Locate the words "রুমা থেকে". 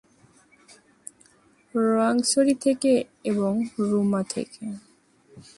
3.79-4.63